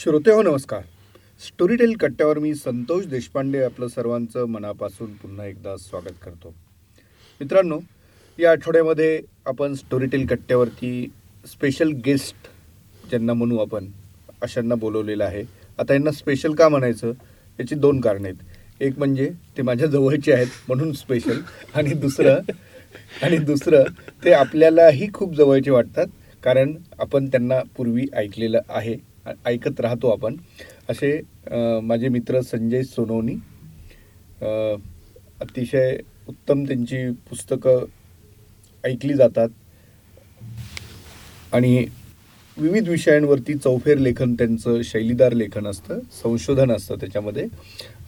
[0.00, 0.82] श्रोते हो नमस्कार.
[1.46, 6.54] स्टोरीटेल कट्ट्यावर मी संतोष देशपांडे आपलं सर्वांचं मनापासून पुन्हा एकदा स्वागत करतो.
[7.40, 7.78] मित्रांनो
[8.38, 11.10] या आठवड्यामध्ये आपण स्टोरीटेल कट्ट्यावरती
[11.46, 12.48] स्पेशल गेस्ट
[13.10, 13.90] ज्यांना म्हणू आपण
[14.42, 15.42] अशांना बोलवलेलं आहे.
[15.78, 17.12] आता यांना स्पेशल का म्हणायचं?
[17.58, 18.82] याची दोन कारणं आहेत.
[18.82, 21.40] एक म्हणजे ते माझ्या जवळचे आहेत म्हणून स्पेशल
[21.74, 22.40] आणि दुसरं
[23.22, 23.84] आणि दुसरं
[24.24, 26.06] ते आपल्यालाही खूप जवळचे वाटतात
[26.42, 29.09] कारण आपण त्यांना पूर्वी ऐकलेलं आहे.
[29.46, 30.36] ऐकत राहतो आपण.
[30.88, 31.20] असे
[31.82, 33.34] माझे मित्र संजय सोनवणी
[35.40, 35.96] अतिशय
[36.28, 37.84] उत्तम त्यांची पुस्तकं
[38.84, 39.48] ऐकली जातात.
[41.52, 41.84] आणि
[42.56, 47.46] विविध विषयांवरती चौफेर लेखन त्यांचं शैलीदार लेखन असतं संशोधन असतं त्याच्यामध्ये.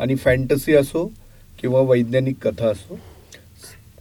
[0.00, 1.06] आणि फॅन्टसी असो
[1.58, 2.98] किंवा वैज्ञानिक कथा असो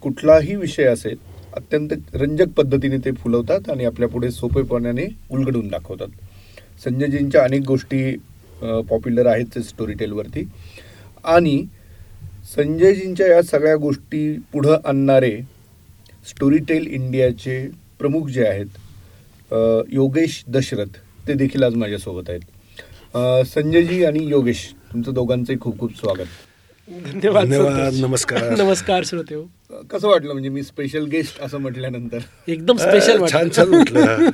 [0.02, 1.18] कुठलाही विषय असेल
[1.54, 6.08] अत्यंत रंजक पद्धतीने ते फुलवतात आणि आपल्यापुढे सोपेपणाने उलगडून दाखवतात.
[6.82, 8.16] संजयजींच्या अनेक गोष्टी
[8.62, 10.44] पॉप्युलर आहेत स्टोरी टेलवरती
[11.24, 11.64] आणि
[12.56, 14.22] संजयजींच्या या सगळ्या गोष्टी
[14.54, 15.36] पुढं आणणारे
[16.30, 17.60] स्टोरी टेल इंडियाचे
[18.00, 19.54] प्रमुख जे आहेत
[19.94, 20.98] योगेश दशरथ
[21.28, 22.42] ते देखील आज माझ्यासोबत आहेत.
[23.48, 26.26] संजयजी आणि योगेश तुमचं दोघांचंही खूप खूप स्वागत.
[26.92, 27.94] धन्यवाद धन्यवाद.
[27.96, 28.50] नमस्कार.
[28.60, 29.44] नमस्कार श्रोते हो.
[29.92, 32.20] कसं वाटलं म्हणजे मी स्पेशल गेस्ट असं म्हटल्यानंतर?
[32.48, 34.30] एकदम स्पेशल छान छान म्हटलं.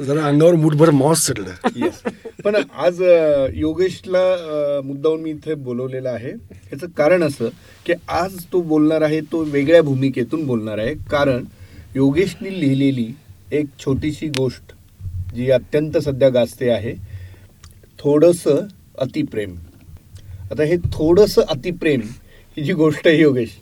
[0.04, 2.00] जरा अंगावर मुठभर मॉस चढलं येस
[2.44, 3.02] पण आज
[3.54, 4.24] योगेशला
[4.84, 6.30] मुद्दाहून मी इथे बोलवलेला आहे.
[6.30, 7.48] याचं कारण असं
[7.86, 10.94] की आज तो बोलणार आहे तो वेगळ्या भूमिकेतून बोलणार आहे.
[11.10, 11.44] कारण
[11.94, 13.06] योगेशनी लिहिलेली
[13.52, 14.72] एक छोटीशी गोष्ट
[15.34, 16.94] जी अत्यंत सध्या गाजते आहे
[17.98, 18.66] थोडंसं
[18.98, 19.54] अतिप्रेम.
[20.52, 22.00] आता हे थोडंसं अतिप्रेम
[22.56, 23.56] ही जी गोष्ट आहे योगेश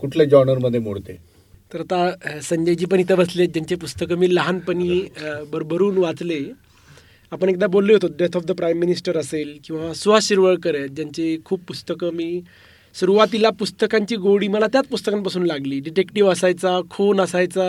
[0.00, 1.16] कुठल्या जॉनरमध्ये मोडते?
[1.72, 5.00] तर आता संजयजी पण इथं बसले ज्यांचे पुस्तकं मी लहानपणी
[5.52, 6.40] भरभरून वाचले.
[7.32, 11.36] आपण एकदा बोललो होतो death of the prime minister असेल किंवा सुहास शिरवळकर आहेत ज्यांची
[11.44, 12.40] खूप पुस्तकं मी
[12.94, 15.78] सुरुवातीला पुस्तकांची गोडी मला त्याच पुस्तकांपासून लागली.
[15.80, 17.66] डिटेक्टिव्ह असायचा खून असायचा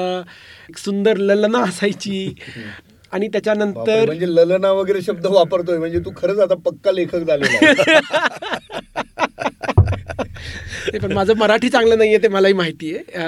[0.70, 2.28] एक सुंदर ललना असायची.
[3.14, 7.30] आणि त्याच्यानंतर म्हणजे ललना वगैरे शब्द वापरतोय म्हणजे तू खरंच आता पक्का लेखक.
[10.94, 13.20] ते पण माझं मराठी चांगलं नाही आहे ते मलाही माहिती आहे.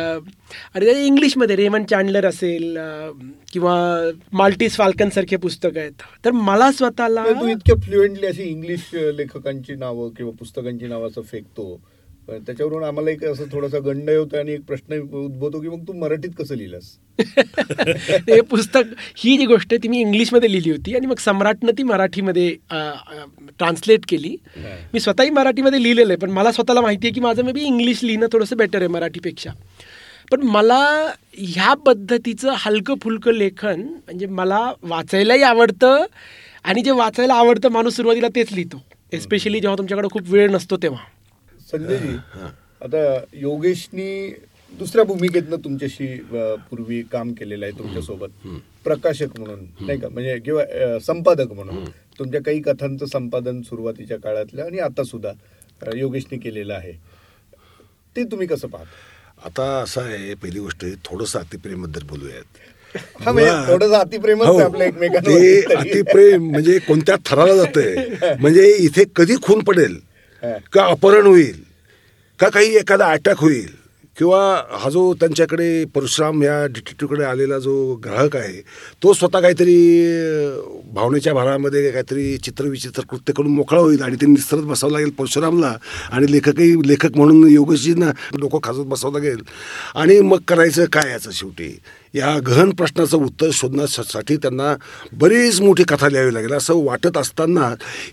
[0.76, 2.78] आणि इंग्लिशमध्ये रेमन चॅन्डलर असेल
[3.54, 3.76] किंवा
[4.34, 5.92] माल्टीस फाल्कनसारखे पुस्तकं आहेत.
[6.26, 11.80] तर मला स्वतःला तू इतक्या फ्लुएंटली अशी इंग्लिश लेखकांची नावं किंवा पुस्तकांची नावं असं फेकतो.
[12.30, 16.30] त्याच्यावरून आम्हाला एक असं थोडासा गंड होतो आणि एक प्रश्न उद्भवतो की मग तू मराठीत
[16.40, 16.98] कसं लिहिलंस?
[18.30, 18.84] हे पुस्तक
[19.18, 22.56] ही जी गोष्ट आहे ती मी इंग्लिशमध्ये लिहिली होती आणि मग सम्राटनं ती मराठीमध्ये
[23.60, 24.36] ट्रान्सलेट केली.
[24.94, 28.04] मी स्वतःही मराठीमध्ये लिहिलेलं आहे पण मला स्वतःला माहिती आहे की माझं मे बी इंग्लिश
[28.04, 29.52] लिहिणं थोडंसं बेटर आहे मराठीपेक्षा.
[30.32, 36.06] पण मला ह्या पद्धतीचं हलकं फुलकं लेखन म्हणजे मला वाचायलाही आवडतं
[36.64, 38.84] आणि जे वाचायला आवडतं माणूस सुरुवातीला तेच लिहितो.
[39.14, 41.04] एस्पेशली जेव्हा तुमच्याकडे खूप वेळ नसतो तेव्हा.
[41.72, 42.18] संजयजी
[42.82, 44.30] आता योगेशनी
[44.72, 46.08] दुसऱ्या भूमिकेतनं तुमच्याशी
[46.70, 48.48] पूर्वी काम केलेलं आहे तुमच्यासोबत.
[48.84, 50.10] प्रकाशक म्हणून नाही का?
[50.10, 51.86] म्हणजे किंवा संपादक म्हणून.
[52.20, 55.32] तुमच्या काही कथांचं संपादन सुरुवातीच्या काळातलं आणि आता सुद्धा
[55.96, 56.92] योगेशनी केलेलं आहे.
[58.16, 58.90] ते तुम्ही कसं पाहता?
[59.46, 62.58] आता असं आहे पहिली गोष्ट थोडंसं अतिप्रेमबद्दल बोलूयात.
[63.22, 63.72] हा म्हणजे.
[63.72, 64.60] थोडंसं अतिप्रेमच हो.
[64.60, 65.76] ते तरी.
[65.76, 67.96] अतिप्रेम म्हणजे कोणत्या थराला जातंय?
[68.42, 70.00] म्हणजे इथे कधी खून पडेल.
[70.44, 71.64] का अपहरण होईल?
[72.40, 73.83] का काही एखादा अटॅक होईल?
[74.18, 78.62] किंवा हा जो त्यांच्याकडे परशुराम या डिटेक्टिव्हकडे आलेला जो ग्राहक आहे
[79.04, 79.78] तो स्वतः काहीतरी
[80.94, 85.74] भावनेच्या भारामध्ये काहीतरी चित्रविचित्र कृत्य करून मोकळा होईल आणि ते निसरत बसावं लागेल परशुरामला
[86.12, 89.42] आणि लेखकही लेखक म्हणून योगेशजींना लोक खाजत बसावं लागेल.
[89.96, 91.78] आणि मग करायचं काय याचं शेवटी?
[92.14, 94.74] या गहन प्रश्नाचं उत्तर शोधण्यासाठी त्यांना
[95.14, 96.54] बरीच मोठी कथा लिहावी लागेल.
[96.54, 97.68] असं वाटत असताना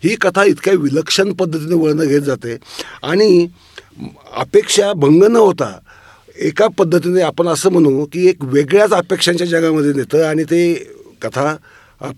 [0.05, 2.57] ही कथा इतक्या विलक्षण पद्धतीने वळणं घेत जाते.
[3.03, 3.47] आणि
[4.37, 5.79] अपेक्षा भंग न होता
[6.41, 10.75] एका पद्धतीने आपण असं म्हणू की एक वेगळ्याच अपेक्षांच्या जगामध्ये नेतं आणि ते
[11.23, 11.57] कथा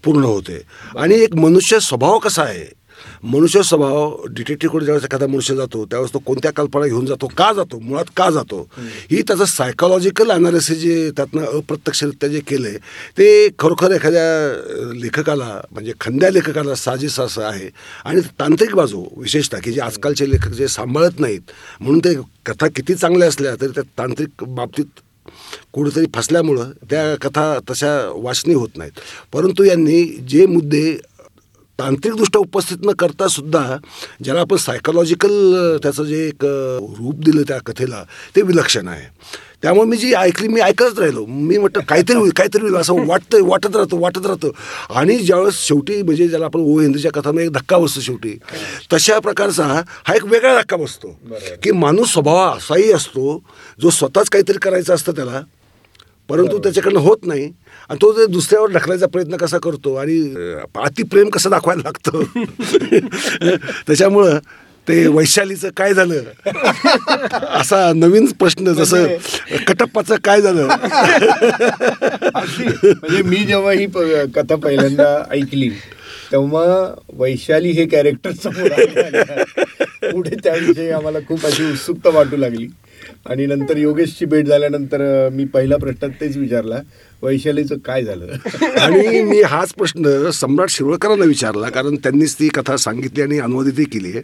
[0.04, 0.62] पूर्ण होते.
[0.96, 2.81] आणि एक मनुष्य स्वभाव कसा आहे?
[3.22, 7.78] मनुष्य स्वभाव डिटेक्टिव्हकडे ज्यावेळेस एखादा मनुष्य जातो त्यावेळेस तो कोणत्या कल्पना घेऊन जातो का जातो
[7.78, 8.60] मुळात का जातो
[9.10, 12.78] ही त्याचं सायकोलॉजिकल अनालिसिस जे त्यातनं अप्रत्यक्षरित्या जे केलं आहे
[13.18, 17.68] ते खरोखर एखाद्या लेखकाला म्हणजे खंद्या लेखकाला साजिस असं आहे.
[18.04, 22.14] आणि तांत्रिक बाजू विशेषतः की जे आजकालचे लेखक जे सांभाळत नाहीत म्हणून ते
[22.46, 25.00] कथा किती चांगल्या असल्या तरी त्या तांत्रिक बाबतीत
[25.72, 28.92] कुठेतरी फसल्यामुळं त्या कथा तशा वाचनी होत नाहीत.
[29.32, 30.84] परंतु यांनी जे मुद्दे
[31.78, 33.76] तांत्रिकदृष्ट्या उपस्थित न करता सुद्धा
[34.24, 38.02] ज्याला आपण सायकोलॉजिकल त्याचं जे एक रूप दिलं त्या कथेला
[38.36, 39.06] ते विलक्षण आहे.
[39.62, 41.24] त्यामुळे मी जी ऐकली मी ऐकत राहिलो.
[41.26, 42.74] मी म्हटलं काहीतरी होईल काहीतरी होईल.
[42.76, 44.50] असं वाटतं वाटत राहतं वाटत राहतं.
[44.90, 48.36] आणि ज्यावेळेस शेवटी म्हणजे ज्याला आपण ओ हिंदीच्या कथामध्ये एक धक्का बसतो शेवटी
[48.92, 49.64] तशा प्रकारचा
[50.06, 51.16] हा एक वेगळा धक्का बसतो.
[51.62, 53.42] की माणूस स्वभाव असाही असतो
[53.82, 55.40] जो स्वतःच काहीतरी करायचं असतं त्याला
[56.28, 57.50] परंतु त्याच्याकडनं होत नाही.
[57.90, 60.18] आणि तो ते दुसऱ्यावर ढकलायचा प्रयत्न कसा करतो आणि
[60.76, 62.22] अतिप्रेम कसं दाखवायला लागतं
[63.86, 64.38] त्याच्यामुळं
[64.86, 66.22] ते वैशालीचं काय झालं
[67.50, 69.06] असा नवीन प्रश्न जसं
[69.68, 70.66] कटप्पाचं काय झालं.
[72.92, 75.68] म्हणजे मी जेव्हा ही प- कथा पहिल्यांदा ऐकली
[76.32, 76.64] तेव्हा
[77.12, 78.68] वैशाली हे कॅरेक्टर समोर.
[80.12, 82.66] पुढे त्याविषयी आम्हाला खूप अशी उत्सुकता वाटू लागली
[83.26, 86.80] आणि नंतर योगेशची भेट झाल्यानंतर मी पहिला प्रश्न तेच विचारला
[87.22, 88.26] वैशालीचं काय झालं?
[88.80, 94.10] आणि मी हाच प्रश्न सम्राट शिरोळकरांना विचारला कारण त्यांनीच ती कथा सांगितली आणि अनुवादितही केली.
[94.10, 94.22] आहे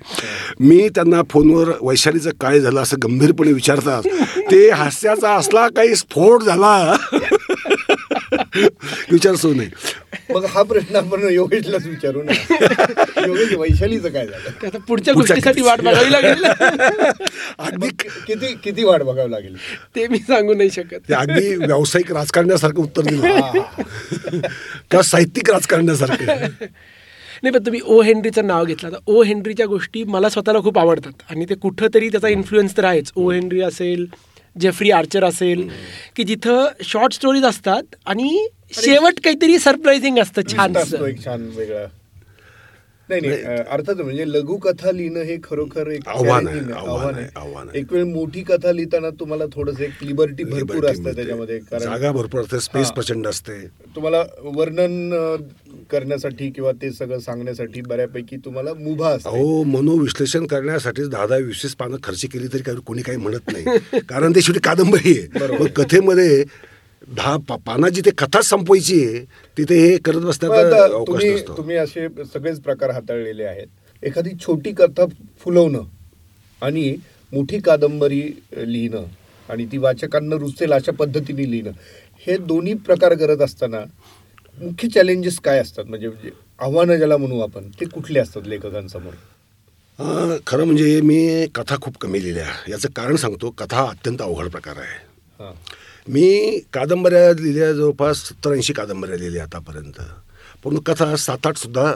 [0.61, 4.03] मी त्यांना फोनवर वैशालीचं काय झालं असं गंभीरपणे विचारतात
[4.51, 6.97] ते हास्याचा असला काही स्फोट झाला.
[9.13, 9.69] विचारसो नाही.
[10.31, 12.33] मग हा प्रश्न आपण योगेशलाच विचारू ना.
[13.27, 14.51] योगेश वैशालीचं काय झालं?
[14.63, 16.45] ते आता पुढच्या गोष्टीसाठी वाट बघावी लागेल.
[17.59, 17.89] अगदी
[18.27, 19.57] किती किती वाट बघावं लागेल?
[19.97, 21.09] ते मी सांगू नाही शकत.
[21.09, 23.51] ते अगदी व्यावसायिक राजकारण्यासारखं उत्तर दिलं.
[24.91, 26.47] किंवा साहित्यिक राजकारण्यासारखं.
[27.43, 31.13] नाही पण तुम्ही ओ हेनरीचं नाव घेतलं तर ओ हेनरीच्या गोष्टी मला स्वतःला खूप आवडतात.
[31.31, 33.13] आणि ते कुठं तरी त्याचा इन्फ्लुएन्स तर आहेच.
[33.17, 34.07] ओ हेनरी असेल
[34.57, 35.69] जेफ्री आर्चर असेल
[36.17, 41.87] की जिथं शॉर्ट स्टोरीज असतात आणि शेवट काहीतरी सरप्राइझिंग असतं छान एक छान वेगळा.
[43.09, 46.61] नाही नाही अर्थात म्हणजे लघुकथा लिहिणं हे खरोखर एक आव्हान आहे,
[47.37, 47.69] आव्हान.
[47.75, 51.15] एक वेळ मोठी कथा लिहिताना तुम्हाला थोडस एक लिबर्टी भरपूर असतं.
[51.17, 52.93] त्याच्यामध्ये कारण जागा भरपूर असते स्पेस हा.
[52.93, 53.59] प्रचंड असते.
[53.97, 54.23] तुम्हाला
[54.57, 55.11] वर्णन
[55.91, 59.29] करण्यासाठी किंवा ते सगळं सांगण्यासाठी बऱ्यापैकी तुम्हाला मुभा असते.
[59.29, 64.01] अहो मनोविश्लेषण करण्यासाठीच दहा दहा वीस पानं खर्च केली तरी काही कोणी काही म्हणत नाही.
[64.09, 65.57] कारण ते शेवटी कादंबरी आहे.
[65.59, 66.45] मग कथेमध्ये
[67.09, 69.25] दहा पा- पानाची ते कथा संपवायची आहे
[69.57, 73.67] तिथे हे करत बसण्याचा अवकाश तुम्ही तुम्ही असे सगळेच प्रकार हाताळलेले आहेत.
[74.03, 75.05] एखादी छोटी कथा
[75.41, 75.83] फुलवणं
[76.63, 76.97] आणि
[77.33, 78.21] मोठी कादंबरी
[78.57, 79.05] लिहिणं
[79.49, 81.71] आणि ती वाचकांना रुचेल अशा पद्धतीने लिहिणं
[82.27, 83.81] हे दोन्ही प्रकार करत असताना
[84.59, 85.85] मुख्य चॅलेंजेस काय असतात?
[85.85, 89.13] म्हणजे म्हणजे आव्हानं ज्याला म्हणू आपण ते कुठले असतात लेखकांसमोर?
[90.47, 92.47] खरं म्हणजे मी कथा खूप कमी लिहिल्या.
[92.69, 94.97] याचं कारण सांगतो कथा अत्यंत अवघड प्रकार आहे.
[95.41, 95.53] हां.
[96.09, 100.01] मी कादंबऱ्या लिहिल्या जवळपास सत्तर ऐंशी कादंबऱ्या लिहिल्या आतापर्यंत.
[100.65, 101.95] पण कथा सात आठ सुद्धा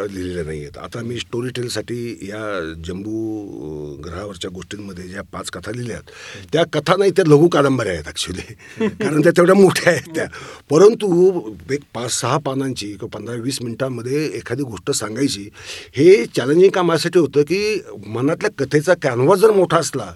[0.00, 2.38] लिहिलेल्या नाही आहेत आता मी स्टोरी टेलसाठी या
[2.86, 6.10] जम्बू ग्रहावरच्या गोष्टींमध्ये ज्या पाच कथा लिहिल्यात
[6.52, 8.54] त्या कथा नाही त्या लघु कादंबऱ्या आहेत ॲक्च्युली
[8.88, 10.26] कारण त्या तेवढ्या मोठ्या आहेत त्या.
[10.70, 15.48] परंतु एक पाच सहा पानांची किंवा पंधरा वीस मिनिटांमध्ये एखादी गोष्ट सांगायची
[15.96, 20.12] हे चॅलेंजिंग काम यासाठी होतं की मनातल्या कथेचा कॅनव्हास जर मोठा असला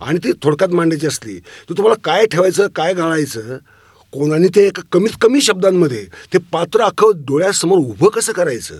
[0.00, 3.56] आणि ती थोडक्यात मांडायची असली तर तुम्हाला काय ठेवायचं काय घालायचं
[4.12, 8.78] कोणाने ते एका कमीत कमी शब्दांमध्ये ते पात्र अख्खं डोळ्यासमोर उभं कसं करायचं?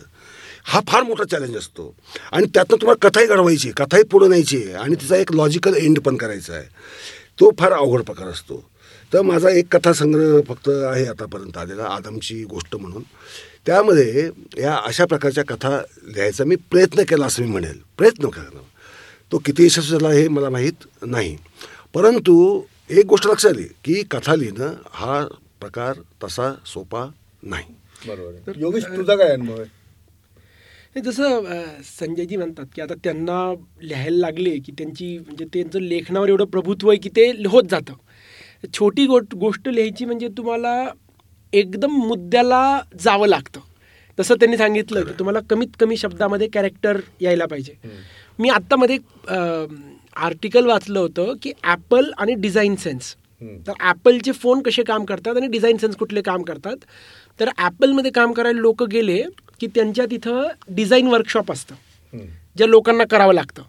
[0.65, 1.95] हा फार मोठा चॅलेंज असतो.
[2.33, 6.17] आणि त्यातनं तुम्हाला कथाही घडवायची कथाही पुढे न्यायची आहे आणि तिचा एक लॉजिकल एंड पण
[6.17, 6.67] करायचा आहे.
[7.41, 8.71] तो फार अवघड प्रकार असतो.
[9.13, 13.03] तर माझा एक कथासंग्रह फक्त आहे आतापर्यंत आलेला आदमची गोष्ट म्हणून.
[13.67, 17.81] त्यामध्ये या अशा प्रकारच्या कथा लिहायचा मी प्रयत्न केला असं मी म्हणेल.
[17.99, 18.61] प्रयत्न केला
[19.33, 21.37] तो किती यशस्वी झाला हे मला माहीत नाही.
[21.95, 25.27] परंतु एक गोष्ट लक्षात आली की कथा लिहिणं हा
[25.61, 27.07] प्रकार तसा सोपा
[27.43, 27.65] नाही.
[28.07, 28.53] बरोबर.
[28.57, 29.80] योगेश तुझा काय अनुभव आहे?
[30.97, 31.45] जसं
[31.85, 36.99] संजयजी म्हणतात की आता त्यांना लिहायला लागले की त्यांची म्हणजे त्यांचं लेखनावर एवढं प्रभुत्व आहे
[36.99, 37.93] की ते होत जातं.
[38.75, 40.73] छोटी गोट गोष्ट लिहायची म्हणजे तुम्हाला
[41.53, 43.61] एकदम मुद्द्याला जावं लागतं.
[44.19, 47.75] तसं त्यांनी सांगितलं की तुम्हाला कमीत कमी शब्दामध्ये कॅरेक्टर यायला पाहिजे.
[48.39, 48.99] मी आत्तामध्ये
[50.17, 53.15] आर्टिकल वाचलं होतं की ॲपल आणि डिझाईन सेन्स.
[53.67, 56.77] तर ॲपलचे फोन कसे काम करतात आणि डिझाईन सेन्स कुठले काम करतात?
[57.41, 59.23] तर ॲपलमध्ये काम करायला लोक गेले
[59.61, 61.75] की त्यांच्या तिथं डिझाईन वर्कशॉप असतं.
[62.57, 63.63] ज्या लोकांना करावं लागतं.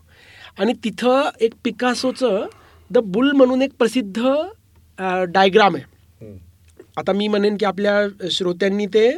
[0.60, 2.46] आणि तिथं एक पिकासोचं
[2.92, 4.22] द बुल म्हणून एक प्रसिद्ध
[5.30, 5.90] डायग्राम आहे.
[6.98, 9.10] आता मी म्हणेन की आपल्या श्रोत्यांनी ते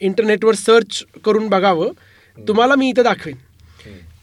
[0.00, 1.92] इंटरनेटवर सर्च करून बघावं.
[2.38, 3.36] तुम्हाला मी इथं दाखवेन.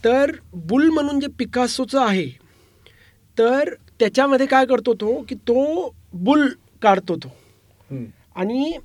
[0.06, 2.28] तर बुल म्हणून जे पिकासोचं आहे
[3.38, 6.48] तर त्याच्यामध्ये काय करतो तो की तो बुल
[6.82, 7.32] काढतो तो.
[8.36, 8.78] आणि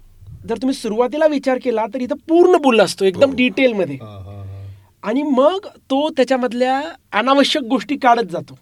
[0.48, 3.98] जर तुम्ही सुरुवातीला विचार केला तर इथं पूर्ण बुल असतो एकदम डिटेलमध्ये.
[5.02, 6.80] आणि मग तो त्याच्यामधल्या
[7.12, 8.58] अनावश्यक गोष्टी काढत जातो.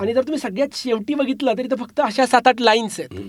[0.00, 3.20] आणि जर तुम्ही सगळ्यात शेवटी बघितलं तर इथं फक्त अशा सात आठ लाईन्स आहेत.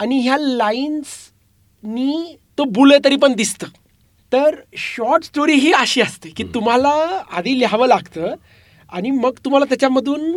[0.00, 3.66] आणि ह्या लाईन्सनी तो बुल आहे तरी पण दिसतं.
[4.32, 6.90] तर शॉर्ट स्टोरी ही अशी असते की तुम्हाला
[7.32, 8.34] आधी लिहावं लागतं
[8.92, 10.32] आणि मग तुम्हाला त्याच्यामधून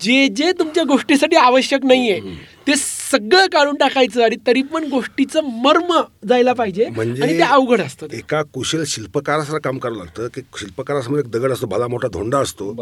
[0.00, 2.20] जे जे तुमच्या गोष्टीसाठी आवश्यक नाहीये
[2.66, 2.72] ते
[3.10, 5.92] सगळं काढून टाकायचं आणि तरी पण गोष्टीचं मर्म
[6.28, 8.06] जायला पाहिजे आणि ते अवघड असतं.
[8.12, 12.72] एका कुशल शिल्पकारासारखं काम करावं लागतं की शिल्पकारासमोर एक दगड असतो भला मोठा धोंडा असतो.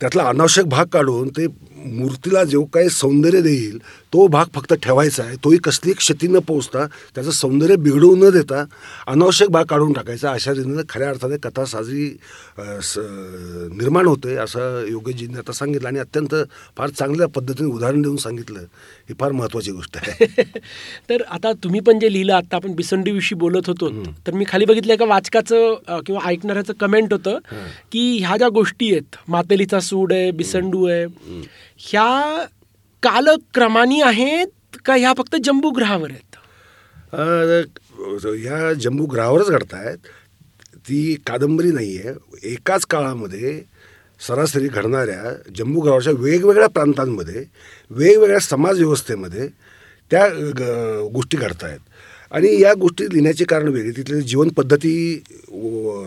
[0.00, 3.78] त्यातला अनावश्यक भाग काढून ते मूर्तीला जो काही सौंदर्य देईल
[4.12, 5.36] तो भाग फक्त ठेवायचा आहे.
[5.44, 8.64] तोही कसली क्षती न पोहोचता त्याचं सौंदर्य बिघडवू न देता
[9.06, 10.30] अनावश्यक भाग काढून टाकायचा.
[10.30, 12.08] अशा रीतीनं खऱ्या अर्थाने कथा साजरी
[12.82, 12.98] स-
[13.78, 16.34] निर्माण होते असं योगेशजींनी आता सांगितलं आणि अत्यंत
[16.76, 18.60] फार चांगल्या पद्धतीने उदाहरण देऊन सांगितलं.
[19.08, 20.26] ही फार महत्त्वाची गोष्ट आहे.
[21.10, 23.90] तर आता तुम्ही पण जे लिहिलं आता आपण बिसंडीविषयी बोलत होतो
[24.26, 27.38] तर मी खाली बघितलं एका वाचकाचं किंवा ऐकणाऱ्याचं कमेंट होतं
[27.92, 31.04] की ह्या ज्या गोष्टी आहेत मातेलीचा सूड आहे बिसंडू आहे.
[31.78, 32.44] ह्या
[33.02, 36.36] कालक्रमानी आहेत का ह्या फक्त जम्बू ग्रहावर आहेत
[38.26, 39.98] ह्या जम्बू ग्रहावरच घडतायत.
[40.88, 43.60] ती कादंबरी नाही आहे एकाच काळामध्ये
[44.20, 47.44] सरासरी घडणाऱ्या जम्बू ग्रहावरच्या वेगवेगळ्या प्रांतांमध्ये
[47.90, 49.48] वेगवेगळ्या समाज व्यवस्थेमध्ये
[50.10, 50.26] त्या
[51.12, 51.78] गोष्टी घडत आहेत
[52.32, 53.90] आणि या गोष्टी लिहिण्याचे कारण वेगळे.
[53.96, 55.22] तिथली जीवनपद्धती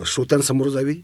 [0.06, 0.94] श्रोत्यांसमोर जावी.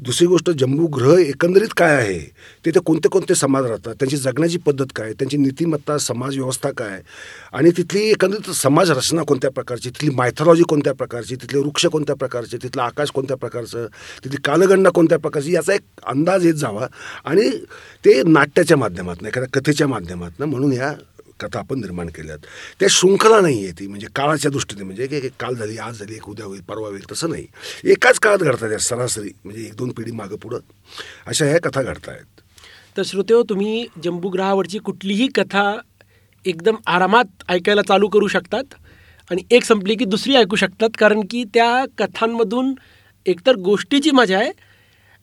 [0.00, 2.18] दुसरी गोष्ट जम्बू ग्रह एकंदरीत काय आहे?
[2.64, 3.94] तिथे कोणते कोणते समाज राहतात?
[3.94, 5.12] त्यांची जगण्याची पद्धत काय?
[5.12, 7.00] त्यांची नीतिमत्ता समाज व्यवस्था काय?
[7.52, 9.90] आणि तिथली एकंदरीत समाज रचना कोणत्या प्रकारची?
[9.90, 11.36] तिथली मायथॉलॉजी कोणत्या प्रकारची?
[11.36, 12.56] तिथले वृक्ष कोणत्या प्रकारचे?
[12.56, 13.86] तिथलं आकाश कोणत्या प्रकारचं?
[14.24, 15.54] तिथली कालगणना कोणत्या प्रकारची?
[15.54, 16.86] याचा एक अंदाज येत जावा.
[17.24, 17.50] आणि
[18.04, 20.94] ते नाट्याच्या माध्यमातून एखाद्या कथेच्या माध्यमातून म्हणून ह्या
[21.40, 22.38] कथा आपण निर्माण केल्यात.
[22.80, 26.14] त्या शृंखला नाही आहे ती म्हणजे काळाच्या दृष्टीने म्हणजे एक एक काल झाली आज झाली
[26.14, 27.46] एक उद्या होईल परवा होईल तसं नाही.
[27.84, 30.58] एकाच काळात घडतात या सरासरी म्हणजे एक दोन पिढी मागं पुढं.
[31.26, 32.40] अशा ह्या कथा घडतायत.
[32.96, 35.72] तर श्रोतेहो तुम्ही जम्बू ग्रहावरची कुठलीही कथा
[36.44, 38.74] एकदम आरामात ऐकायला चालू करू शकतात
[39.30, 42.74] आणि एक संपली की दुसरी ऐकू शकतात कारण की त्या कथांमधून
[43.26, 44.50] एकतर गोष्टीची मजा आहे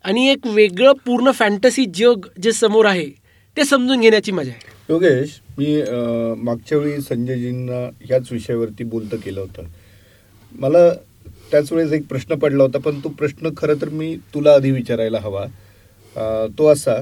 [0.06, 3.10] आणि एक वेगळं पूर्ण फॅन्टसी जग जे समोर आहे
[3.58, 4.74] ते समजून घेण्याची मजा आहे.
[4.90, 5.82] योगेश मी
[6.44, 9.64] मागच्या वेळी संजयजींना ह्याच विषयावरती बोलतं केलं होतं.
[10.52, 10.90] मला
[11.52, 15.20] त्याच वेळेस एक प्रश्न पडला होता पण तो प्रश्न खरं तर मी तुला आधी विचारायला
[15.20, 15.46] हवा.
[16.58, 17.02] तो असा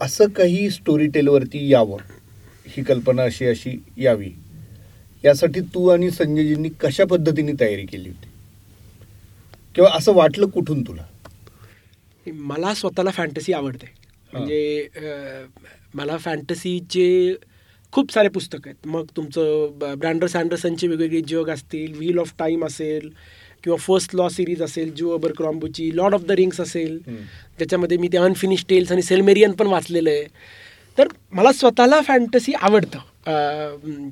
[0.00, 1.98] असं काही स्टोरी टेलवरती यावं
[2.66, 4.30] ही कल्पना अशी अशी यावी.
[5.24, 8.28] यासाठी तू आणि संजयजींनी कशा पद्धतीने तयारी केली होती?
[9.74, 11.04] किंवा असं वाटलं कुठून तुला?
[12.26, 13.86] मला स्वतःला फॅन्टसी आवडते.
[14.32, 14.88] म्हणजे
[15.94, 17.34] मला फॅन्टसीचे
[17.92, 18.86] खूप सारे पुस्तक आहेत.
[18.86, 23.10] मग तुमचं ब- ब्रँडर सँडरसनचे वेगवेगळे जग असतील व्हील ऑफ टाईम असेल
[23.64, 26.98] किंवा फर्स्ट लॉ सिरीज असेल जो अबर क्रॉम्बोची लॉर्ड ऑफ द रिंग्स असेल.
[27.58, 30.24] त्याच्यामध्ये मी ते अनफिनिश टेल्स आणि सेल्मेरियन पण वाचलेलं आहे.
[30.98, 32.98] तर मला स्वतःला फॅन्टसी आवडतं.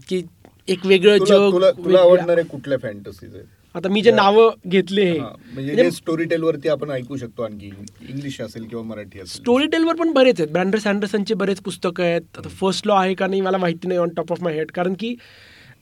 [0.09, 0.23] की
[0.69, 1.51] एक वेगळं जग
[1.85, 3.47] तुला आवडणारे कुठल्या फॅन्टसीज आहेत?
[3.75, 7.71] आता मी जे नावं घेतले हा, म्हणजे स्टोरी टेल वरती आपण ऐकू शकतो आणखी
[8.09, 9.41] इंग्लिश असेल किंवा मराठी असेल.
[9.41, 10.53] स्टोरी टेलवर पण बरेच आहेत.
[10.53, 12.39] ब्रँडर सँडरसनचे बरेच पुस्तकं आहेत.
[12.39, 14.95] आता फर्स्ट लॉ आहे का नाही मला माहिती नाही on top of my head कारण
[15.01, 15.15] की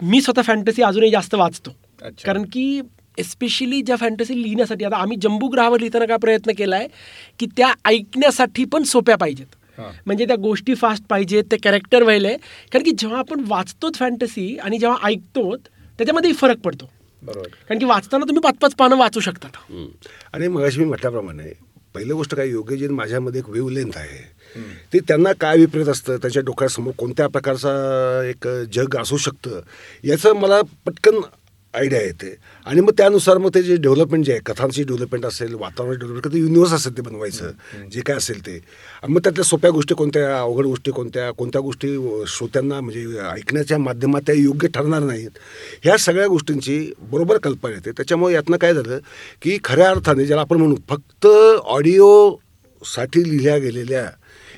[0.00, 1.70] मी स्वतः फॅन्टसी अजूनही जास्त वाचतो.
[2.24, 2.80] कारण की
[3.18, 6.88] एस्पेशली ज्या फॅन्टसी लिहिण्यासाठी आता आम्ही जम्बू ग्रहावर लिहिताना काय प्रयत्न केला आहे
[7.40, 9.46] की त्या ऐकण्यासाठी पण सोप्या पाहिजेत.
[10.06, 12.28] म्हणजे त्या गोष्टी फास्ट पाहिजेत ते कॅरेक्टर व्हायला.
[12.72, 16.90] कारण की जेव्हा आपण वाचतोच फॅन्टसी आणि जेव्हा ऐकतो त्याच्यामध्येही फरक पडतो.
[17.22, 17.48] बरोबर.
[17.48, 19.48] कारण की वाचताना तुम्ही पाच पाच पानं वाचू शकता.
[19.54, 19.86] हम्म.
[20.32, 21.52] आणि मगाशी मी म्हटल्याप्रमाणे
[21.94, 24.38] पहिली गोष्ट काय योग्यजीन माझ्यामध्ये एक वेवलेंथ आहे.
[24.92, 27.68] ते त्यांना काय विपरीत असतं त्याच्या डोक्यासमोर कोणत्या प्रकारचा
[28.24, 29.60] एक जग असू शकतं
[30.04, 31.20] याचं मला पटकन
[31.74, 32.34] आयडिया येते.
[32.66, 36.38] आणि मग त्यानुसार मग ते जे डेव्हलपमेंट जे आहे कथांची डेव्हलपमेंट असेल वातावरण डेव्हलपमेंट ते
[36.38, 37.50] युनिवर्स असेल ते बनवायचं
[37.92, 38.60] जे काय असेल ते.
[39.08, 41.96] मग त्यातल्या सोप्या गोष्टी कोणत्या अवघड गोष्टी कोणत्या कोणत्या गोष्टी
[42.28, 45.30] श्रोत्यांना म्हणजे ऐकण्याच्या माध्यमात त्या योग्य ठरणार नाहीत.
[45.84, 47.90] ह्या सगळ्या गोष्टींची बरोबर कल्पना येते.
[47.90, 48.98] त्याच्यामुळे यातनं काय झालं
[49.42, 54.10] की खऱ्या अर्थाने ज्याला आपण म्हणू फक्त ऑडिओसाठी लिहिल्या गेलेल्या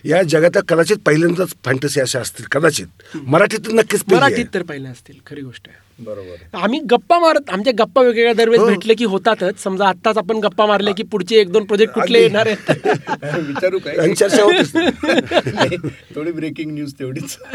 [0.04, 2.86] या जगातल्या कदाचित पहिल्यांदाच फॅन्टसी अशा असतील कदाचित.
[3.16, 4.02] मराठीत नक्कीच.
[4.08, 5.89] मराठीत तर पहिल्या असतील खरी गोष्ट आहे.
[6.00, 6.56] बरोबर.
[6.56, 8.66] आम्ही गप्पा मारत आमच्या गप्पा वेगवेगळ्या दरवेळेस हो.
[8.66, 9.62] भेटले की होतातच.
[9.62, 12.22] समजा आत्ताच आपण गप्पा मारले की पुढचे एक दोन प्रोजेक्ट कुठले.
[12.22, 12.70] येणार आहेत?
[13.46, 14.14] विचारू काय?
[14.14, 14.46] चर्चा
[16.14, 17.36] थोडी ब्रेकिंग न्यूज तेवढीच.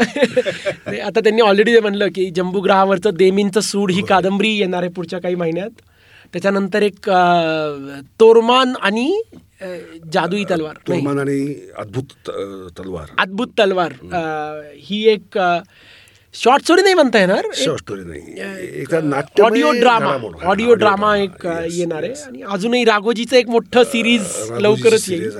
[0.86, 5.18] नाही, आता त्यांनी ऑलरेडी म्हणलं की जम्बू ग्रहावरचं देमींचं सूड ही कादंबरी येणार आहे पुढच्या
[5.20, 5.70] काही महिन्यात.
[6.32, 7.10] त्याच्यानंतर एक
[8.20, 9.22] तोरमान आणि
[10.12, 10.74] जादुई तलवार.
[10.88, 12.30] तुर्मान आणि अद्भुत
[12.78, 13.06] तलवार.
[13.18, 13.92] अद्भुत तलवार.
[14.76, 15.38] ही एक
[16.36, 17.46] शॉर्ट स्टोरी नाही म्हणता येणार.
[17.56, 18.80] शॉर्ट स्टोरी नाही.
[18.80, 20.16] एक नाट्य ऑडिओ ड्रामा
[20.50, 22.12] ऑडिओ ड्रामा एक येणार आहे.
[22.26, 25.30] आणि अजूनही राघोजीचं एक मोठं सिरीज लवकरच येईल.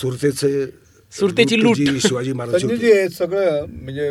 [0.00, 0.66] सुरतेचे
[1.12, 1.76] सुरतेची लूट.
[1.76, 2.32] जी शिवाजी.
[2.82, 4.08] हे सगळं म्हणजे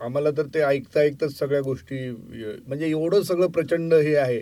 [0.00, 4.40] आम्हाला तर ते ऐकता ऐकताच सगळ्या गोष्टी म्हणजे एवढं सगळं प्रचंड हे आहे.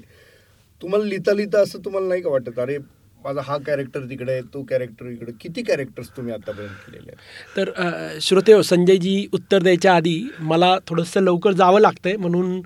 [0.80, 2.58] तुम्हाला लिहिता लिहिता असं तुम्हाला नाही का वाटत?
[2.58, 2.78] अरे
[3.24, 5.32] माझा हा कॅरेक्टर तिकडे आहे तो कॅरेक्टर इकडे.
[5.40, 7.56] किती कॅरेक्टर्स तुम्ही आतापर्यंत केलेले आहेत?
[7.56, 12.16] तर श्रोते हो, संजयजी उत्तर द्यायच्या आधी मला थोडंसं लवकर जावं लागतंय.
[12.16, 12.60] म्हणून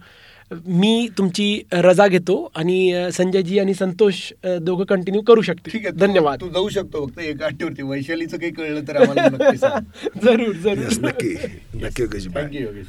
[0.66, 4.14] मी तुमची रजा घेतो आणि संजयजी आणि संतोष
[4.60, 6.40] दोघं कंटिन्यू करू शकते ठीक आहे धन्यवाद.
[6.40, 9.84] तू जाऊ शकतो फक्त एका अट्टीवरती वैशालीचं काही कळलं तर आम्हाला नक्की सांग.
[10.24, 10.92] जरूर जरूर.
[11.00, 11.34] नक्की.
[11.74, 12.86] नक्की योगेश.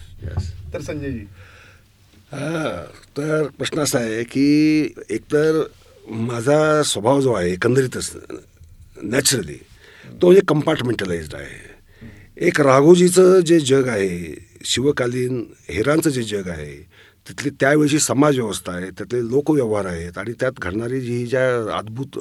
[0.74, 1.26] तर संजयजी.
[2.32, 2.84] हा,
[3.18, 5.62] तर प्रश्न असा आहे की एकतर
[6.08, 8.12] माझा स्वभाव जो आहे एकंदरीतच
[9.04, 9.58] नॅचरली
[10.22, 11.72] तो म्हणजे कंपार्टमेंटलाइज्ड आहे.
[12.48, 14.34] एक राघोजीचं जे जग आहे
[14.66, 16.76] शिवकालीन हेरांचं जे जग आहे
[17.30, 22.20] तिथली त्यावेळची समाजव्यवस्था आहे त्यातले लोकव्यवहार आहेत आणि त्यात घडणारी जी ज्या अद्भुत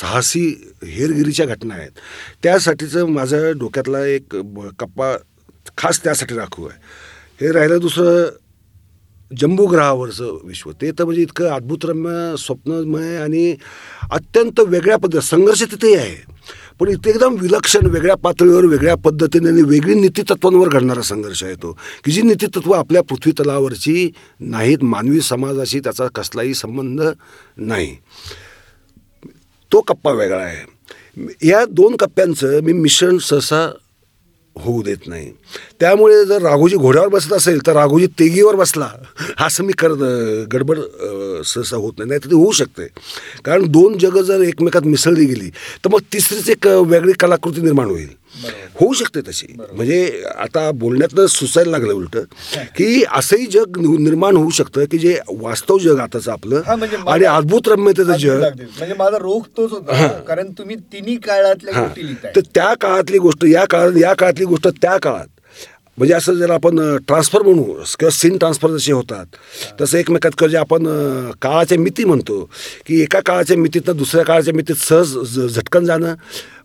[0.00, 0.46] साहसी
[0.84, 1.90] हेरगिरीच्या घटना आहेत
[2.42, 5.16] त्यासाठीचं माझं डोक्यातला एक ब- कप्पा
[5.78, 6.78] खास त्यासाठी राखू आहे.
[7.40, 8.28] हे राहिलं दुसरं
[9.40, 10.70] जंबूग्रहावरचं विश्व.
[10.70, 13.56] ते तर म्हणजे इतकं अद्भुतरम्य स्वप्नमय आणि
[14.10, 16.32] अत्यंत वेगळ्या पद्धत संघर्ष तिथेही आहे.
[16.80, 21.78] पण इथे एकदम विलक्षण वेगळ्या पातळीवर वेगळ्या पद्धतीने आणि वेगळी नीतितत्वांवर घडणारा संघर्ष आहे तो.
[22.04, 27.02] की जी नीतितत्व आपल्या पृथ्वी तलावरची नाहीत मानवी समाजाशी त्याचा कसलाही संबंध
[27.56, 27.96] नाही.
[29.72, 30.76] तो कप्पा वेगळा आहे.
[31.48, 33.72] या दोन कप्प्यांचं मी मिश्रण सहसा
[34.58, 35.32] होऊ देत नाही.
[35.80, 38.88] त्यामुळे जर राघोजी घोड्यावर बसत असेल तर राघोजी तेगीवर बसला.
[39.46, 40.02] असं मी करत
[40.52, 40.78] गडबड
[41.46, 42.08] सहसा होत नाही.
[42.08, 42.86] नाही तर ते होऊ शकते.
[43.44, 45.48] कारण दोन जगं जर एकमेकात मिसळली गेली
[45.84, 48.08] तर मग तिसरीच एक वेगळी कलाकृती निर्माण होईल.
[48.80, 49.46] होऊ शकते तशी.
[49.72, 52.16] म्हणजे आता बोलण्यातनं सुचायला लागलं उलट
[52.76, 57.68] की असंही जग निर्माण होऊ शकतं की जे वास्तव जग आताचं आपलं म्हणजे आणि अद्भुत
[57.68, 58.42] रम्यतेचं जग.
[58.78, 60.08] म्हणजे माझा रोख तोच होता.
[60.28, 61.88] कारण तुम्ही तिन्ही काळातल्या हां.
[62.36, 65.26] तर त्या काळातली गोष्ट या काळात या काळातली गोष्ट त्या काळात.
[65.98, 69.36] म्हणजे असं जर आपण ट्रान्सफर म्हणू किंवा सीन ट्रान्सफर जसे होतात
[69.80, 70.86] तसं एकमेकात किंवा जे आपण
[71.42, 72.42] काळाच्या मिती म्हणतो
[72.86, 76.14] की एका काळाच्या मितीतनं दुसऱ्या काळाच्या मितीत सहज झटकन जाणं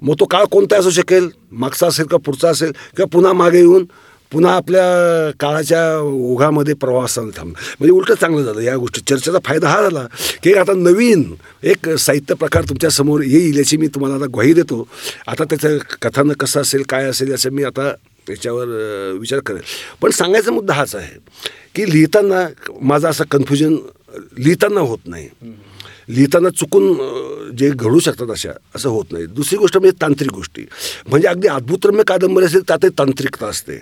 [0.01, 3.85] मग तो काळ कोणता असू शकेल मागचा असेल का पुढचा असेल किंवा पुन्हा मागे येऊन
[4.31, 9.01] पुन्हा आपल्या काळाच्या ओघामध्ये प्रवासाने थांब म्हणजे उलटं चांगलं झालं या गोष्टी.
[9.09, 10.05] चर्चेचा फायदा हा झाला
[10.43, 11.23] की आता नवीन
[11.63, 14.87] एक साहित्य प्रकार तुमच्यासमोर येईल याची मी तुम्हाला आता ग्वाही देतो.
[15.27, 17.91] आता त्याचं कथानं कसं असेल काय असेल याचं मी आता
[18.27, 18.67] त्याच्यावर
[19.19, 19.61] विचार करेल.
[20.01, 21.19] पण सांगायचा मुद्दा हाच आहे
[21.75, 22.47] की लिहिताना
[22.81, 23.75] माझं असं कन्फ्युजन
[24.37, 25.29] लिहिताना होत नाही.
[26.09, 29.25] लिहिताना चुकून जे घडू शकतात अशा असं होत नाही.
[29.25, 30.65] दुसरी गोष्ट म्हणजे तांत्रिक गोष्टी.
[31.07, 33.79] म्हणजे अगदी अद्भुतरम्य कादंबरी असेल त्यातही तांत्रिकता असते.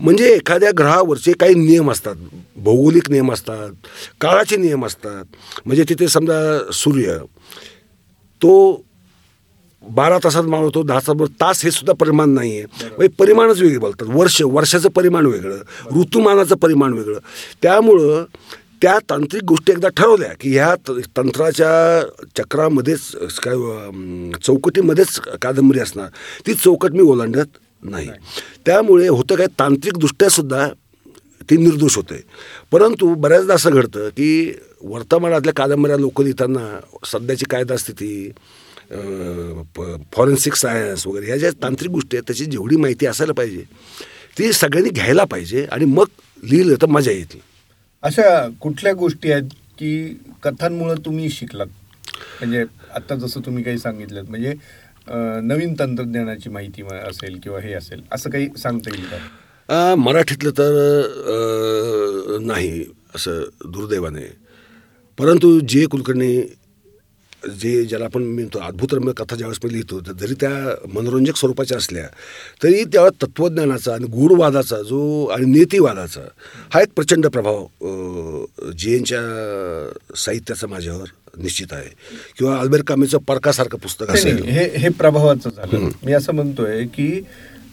[0.00, 2.16] म्हणजे एखाद्या ग्रहावरचे काही नियम असतात.
[2.56, 3.72] भौगोलिक नियम असतात
[4.20, 5.24] काळाचे नियम असतात.
[5.66, 7.18] म्हणजे तिथे समजा सूर्य
[8.42, 8.84] तो
[9.90, 14.06] बारा तासात मावळतो दहा तास तास हे सुद्धा परिमाण नाही आहे म्हणजे परिमाणच वेगळे बोलतात.
[14.10, 15.56] वर्ष वर्षाचं परिमाण वेगळं
[16.00, 17.18] ऋतुमानाचं परिमाण वेगळं.
[17.62, 18.24] त्यामुळं
[18.82, 23.56] त्या तांत्रिक गोष्टी एकदा ठरवल्या की ह्या त- तंत्राच्या चक्रामध्येच काय
[24.42, 26.08] चौकटीमध्येच कादंबरी असणार.
[26.46, 27.48] ती चौकट मी ओलांडत
[27.82, 28.08] नाही.
[28.66, 30.68] त्यामुळे होतं काय तांत्रिकदृष्ट्यासुद्धा
[31.50, 32.22] ती निर्दोष होते.
[32.72, 38.30] परंतु बऱ्याचदा असं घडतं की वर्तमानातल्या कादंबऱ्या लोक लिहिताना सध्याची कायदा स्थिती
[38.90, 43.62] फॉरेन्सिक सायन्स वगैरे ह्या ज्या तांत्रिक गोष्टी आहेत त्याची जेवढी माहिती असायला पाहिजे
[44.38, 46.06] ती सगळ्यांनी घ्यायला पाहिजे आणि मग
[46.42, 47.40] लिहिलं तर मजा येते
[48.02, 49.90] अशा कुठल्या गोष्टी आहेत की
[50.42, 51.66] कथांमुळे तुम्ही शिकलात?
[52.40, 54.52] म्हणजे आता जसं तुम्ही काही सांगितलं म्हणजे
[55.42, 59.94] नवीन तंत्रज्ञानाची माहिती असेल किंवा हे असेल असं काही सांगता येईल का?
[59.98, 64.26] मराठीतलं तर नाही असं दुर्दैवाने.
[65.18, 66.40] परंतु जे कुलकर्णी
[67.60, 72.06] जे ज्याला आपण म्हणतो अद्भुतरम्य कथा ज्यावेळेस मी लिहितो तर जरी त्या मनोरंजक स्वरूपाच्या असल्या
[72.62, 76.20] तरी त्या तत्त्वज्ञानाचा आणि गूढवादाचा जो आणि नीतिवादाचा
[76.74, 79.20] हा एक प्रचंड प्रभाव अ, जयंच्या
[80.16, 81.06] साहित्याचा माझ्यावर
[81.38, 81.88] निश्चित आहे.
[82.38, 84.42] किंवा अल्बेर कामेचं परकासारखं पुस्तक असेल.
[84.44, 85.88] हे हे प्रभावाचं झालं.
[86.04, 87.20] मी असं म्हणतोय की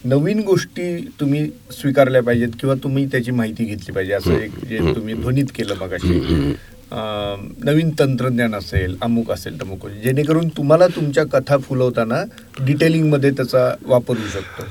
[0.04, 5.14] नवीन गोष्टी तुम्ही स्वीकारल्या पाहिजेत किंवा तुम्ही त्याची माहिती घेतली पाहिजे असं एक जे तुम्ही
[5.14, 6.20] ध्वनीत केलं मगाशी.
[6.20, 6.52] अं,
[6.92, 12.24] नवीन तंत्रज्ञान असेल अमुक असेल तमुक जेणेकरून तुम्हाला तुमच्या कथा फुलवताना
[12.66, 14.64] डिटेलिंगमध्ये त्याचा वापर होऊ शकतो.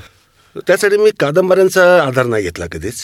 [0.67, 3.01] त्यासाठी मी कादंबऱ्यांचा आधार नाही घेतला कधीच.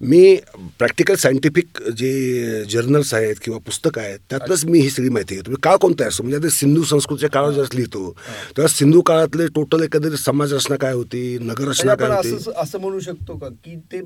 [0.00, 0.36] मी
[0.78, 5.50] प्रॅक्टिकल सायंटिफिक जे जर्नल्स आहेत किंवा पुस्तकं आहेत त्यातलंच मी ही सगळी माहिती घेतो.
[5.50, 8.10] म्हणजे काळ कोणता असतो म्हणजे आता सिंधू संस्कृतीच्या काळात जर लिहितो
[8.56, 11.38] तेव्हा सिंधू काळातले टोटल एकंदरीत समाज रचना काय होती?
[11.40, 12.34] नगर रचना काय होती?
[12.34, 14.00] असं असं म्हणू शकतो का की ते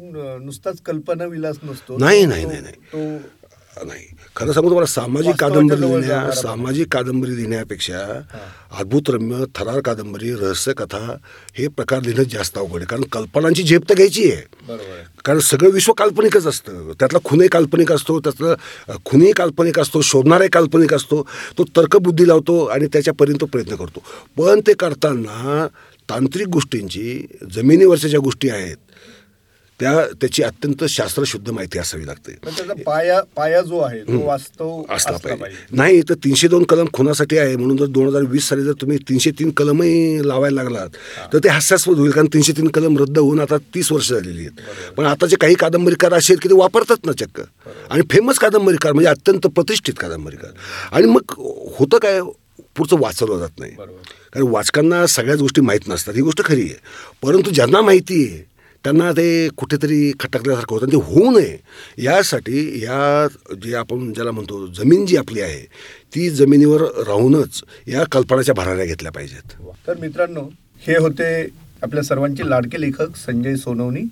[0.44, 1.98] नुसताच कल्पना विलास नसतो?
[1.98, 3.18] नाही, नाही, नाही,
[3.82, 4.04] नाही.
[4.36, 8.20] खरं सांगू तुम्हाला सामाजिक कादंबरी लिहिण्या जाणारा सामाजिक कादंबरी लिहिण्यापेक्षा
[8.78, 11.16] अद्भुतरम्य थरार कादंबरी रहस्यकथा
[11.58, 12.86] हे प्रकार लिहिणं जास्त अवघड आहे.
[12.86, 14.42] कारण कल्पनांची झेप तर घ्यायची आहे.
[15.24, 16.92] कारण सगळं विश्व काल्पनिकच असतं.
[16.98, 18.54] त्यातला खुनही काल्पनिक असतो त्यातलं
[18.88, 21.26] अ, खुनही काल्पनिक असतो शोधणाराही काल्पनिक असतो.
[21.58, 24.02] तो तर्कबुद्धी लावतो आणि त्याच्यापर्यंत तो प्रयत्न करतो.
[24.36, 25.66] पण ते करताना
[26.10, 28.76] तांत्रिक गोष्टींची जमिनीवरच्या ज्या गोष्टी आहेत
[29.80, 32.32] त्या त्याची अत्यंत शास्त्रशुद्ध माहिती असावी लागते.
[32.82, 35.56] पाया पाया जो आहे तो वास्तव असला पाहिजे.
[35.76, 37.56] नाही तर तीनशे दोन कलम खुनासाठी आहे.
[37.56, 40.88] म्हणून जर दोन हजार वीस साली जर तुम्ही तीनशे तीन कलमही लावायला लागलात
[41.32, 42.10] तर ते हास्यास्पद होईल.
[42.10, 44.92] कारण तीनशे तीन कलम रद्द होऊन आता तीस वर्ष झालेली आहेत.
[44.96, 47.40] पण आताचे काही कादंबरीकार असे आहेत की ते वापरतात ना चक्क.
[47.90, 50.50] आणि फेमस कादंबरीकार म्हणजे अत्यंत प्रतिष्ठित कादंबरीकार.
[50.92, 51.34] आणि मग
[51.78, 52.20] होतं काय
[52.76, 53.72] पुढचं वाचवलं जात नाही.
[53.72, 56.14] कारण वाचकांना सगळ्याच गोष्टी माहीत नसतात.
[56.14, 56.78] ही गोष्ट खरी आहे.
[57.22, 58.52] परंतु ज्यांना माहिती आहे
[58.84, 60.86] त्यांना ते कुठेतरी खटकल्यासारखं होतं.
[60.86, 61.56] आणि ते होऊ नये.
[62.04, 63.26] यासाठी या
[63.62, 65.60] जे आपण ज्याला म्हणतो जमीन जी आपली आहे
[66.14, 69.56] ती जमिनीवर राहूनच या कल्पनाच्या भराऱ्या घेतल्या पाहिजेत.
[69.86, 70.48] तर मित्रांनो
[70.86, 71.30] हे होते
[71.82, 74.02] आपल्या सर्वांचे लाडके लेखक संजय सोनवणी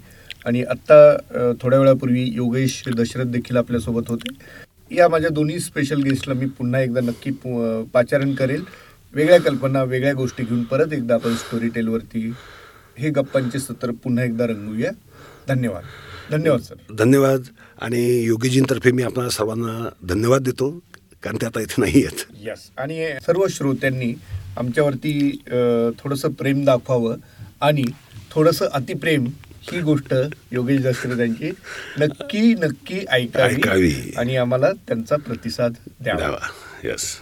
[0.46, 4.34] आणि आत्ता थोड्या वेळापूर्वी योगेश दशरथ देखील आपल्यासोबत होते.
[4.90, 7.30] या माझ्या दोन्ही स्पेशल गेस्टला मी पुन्हा एकदा नक्की
[7.92, 8.62] पाचारण करेल.
[9.14, 12.30] वेगळ्या कल्पना वेगळ्या गोष्टी घेऊन परत एकदा आपण स्टोरी टेलवरती
[12.98, 14.90] हे गप्पांचे सत्र पुन्हा एकदा रंगवूया.
[15.48, 15.82] धन्यवाद.
[16.30, 16.74] धन्यवाद सर.
[16.94, 17.42] धन्यवाद.
[17.82, 20.70] आणि योगीजींतर्फे मी आपल्या सर्वांना धन्यवाद देतो
[21.22, 22.24] कारण ते आता इथे नाही आहेत.
[22.42, 24.12] यस आणि सर्व श्रोत्यांनी
[24.56, 25.42] आमच्यावरती
[25.98, 27.16] थोडंसं प्रेम दाखवावं
[27.60, 27.84] आणि
[28.30, 29.26] थोडंसं अतिप्रेम
[29.62, 30.14] ही गोष्ट
[30.50, 31.50] योगेश दशरथ यांची
[31.98, 34.14] नक्की नक्की ऐकावी.
[34.18, 36.38] आणि आम्हाला त्यांचा प्रतिसाद द्यावा.
[36.84, 37.14] येस